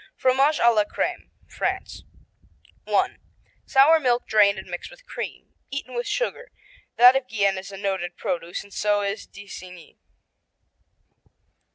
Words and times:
Fromage 0.15 0.57
à 0.59 0.73
la 0.73 0.83
Creme 0.83 1.29
France 1.47 2.05
I. 2.87 3.17
Sour 3.67 3.99
milk 3.99 4.25
drained 4.25 4.57
and 4.57 4.67
mixed 4.67 4.89
with 4.89 5.05
cream. 5.05 5.53
Eaten 5.69 5.93
with 5.93 6.07
sugar. 6.07 6.49
That 6.95 7.15
of 7.15 7.27
Gien 7.27 7.55
is 7.59 7.71
a 7.71 7.77
noted 7.77 8.17
produce, 8.17 8.63
and 8.63 8.73
so 8.73 9.01
is 9.03 9.27
d'Isigny. 9.27 9.99